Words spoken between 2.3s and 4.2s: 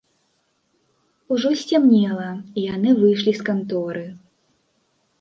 і яны выйшлі з канторы.